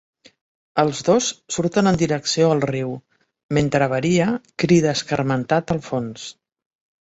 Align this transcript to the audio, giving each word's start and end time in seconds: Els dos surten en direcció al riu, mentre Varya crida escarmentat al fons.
Els 0.83 1.01
dos 1.09 1.27
surten 1.55 1.89
en 1.91 1.99
direcció 2.03 2.49
al 2.55 2.65
riu, 2.71 2.95
mentre 3.61 3.91
Varya 3.95 4.33
crida 4.65 4.99
escarmentat 4.99 5.79
al 5.79 5.87
fons. 5.93 6.29